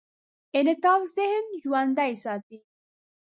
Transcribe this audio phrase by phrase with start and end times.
[0.57, 2.57] انعطاف ذهن ژوندي ساتي.